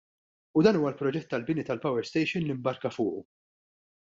U 0.59 0.63
dan 0.67 0.79
huwa 0.79 0.91
l-proġett 0.93 1.29
tal-bini 1.33 1.67
tal-power 1.69 2.09
station 2.13 2.49
li 2.49 2.57
mbarka 2.63 2.93
fuqu. 2.97 3.23